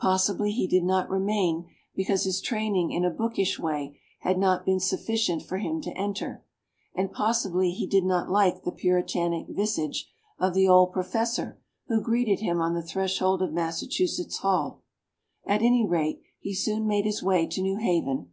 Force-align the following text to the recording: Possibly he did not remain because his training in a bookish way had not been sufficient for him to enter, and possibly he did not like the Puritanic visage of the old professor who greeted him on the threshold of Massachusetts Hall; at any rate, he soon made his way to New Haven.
Possibly 0.00 0.50
he 0.50 0.66
did 0.66 0.82
not 0.82 1.08
remain 1.08 1.70
because 1.94 2.24
his 2.24 2.40
training 2.40 2.90
in 2.90 3.04
a 3.04 3.10
bookish 3.10 3.60
way 3.60 4.00
had 4.22 4.36
not 4.36 4.66
been 4.66 4.80
sufficient 4.80 5.44
for 5.44 5.58
him 5.58 5.80
to 5.82 5.96
enter, 5.96 6.44
and 6.96 7.12
possibly 7.12 7.70
he 7.70 7.86
did 7.86 8.02
not 8.04 8.28
like 8.28 8.64
the 8.64 8.72
Puritanic 8.72 9.46
visage 9.50 10.10
of 10.36 10.54
the 10.54 10.66
old 10.66 10.92
professor 10.92 11.60
who 11.86 12.00
greeted 12.02 12.40
him 12.40 12.60
on 12.60 12.74
the 12.74 12.82
threshold 12.82 13.40
of 13.40 13.52
Massachusetts 13.52 14.38
Hall; 14.38 14.82
at 15.46 15.62
any 15.62 15.86
rate, 15.86 16.20
he 16.40 16.54
soon 16.56 16.84
made 16.88 17.04
his 17.04 17.22
way 17.22 17.46
to 17.46 17.62
New 17.62 17.76
Haven. 17.76 18.32